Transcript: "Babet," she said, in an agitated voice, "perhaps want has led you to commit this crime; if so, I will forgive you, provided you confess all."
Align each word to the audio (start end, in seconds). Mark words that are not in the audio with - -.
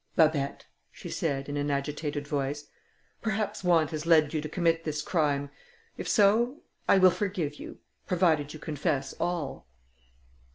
"Babet," 0.15 0.65
she 0.91 1.11
said, 1.11 1.47
in 1.47 1.57
an 1.57 1.69
agitated 1.69 2.27
voice, 2.27 2.65
"perhaps 3.21 3.63
want 3.63 3.91
has 3.91 4.07
led 4.07 4.33
you 4.33 4.41
to 4.41 4.49
commit 4.49 4.83
this 4.83 4.99
crime; 4.99 5.51
if 5.95 6.09
so, 6.09 6.63
I 6.89 6.97
will 6.97 7.11
forgive 7.11 7.59
you, 7.59 7.77
provided 8.07 8.51
you 8.51 8.57
confess 8.59 9.13
all." 9.19 9.67